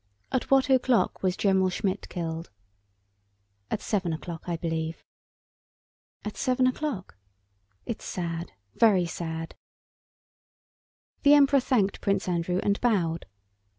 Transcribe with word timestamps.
"At 0.31 0.49
what 0.49 0.67
o'clock 0.67 1.21
was 1.21 1.37
General 1.37 1.69
Schmidt 1.69 2.09
killed?" 2.09 2.49
"At 3.69 3.81
seven 3.83 4.13
o'clock, 4.13 4.41
I 4.47 4.57
believe." 4.57 5.03
"At 6.25 6.35
seven 6.37 6.65
o'clock? 6.65 7.17
It's 7.85 8.15
very 8.15 8.25
sad, 8.27 8.53
very 8.73 9.05
sad!" 9.05 9.55
The 11.21 11.35
Emperor 11.35 11.59
thanked 11.59 12.01
Prince 12.01 12.27
Andrew 12.27 12.59
and 12.63 12.81
bowed. 12.81 13.27